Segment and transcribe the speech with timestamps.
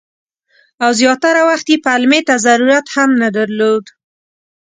[0.83, 3.85] او زیاتره وخت یې پلمې ته ضرورت هم نه درلود.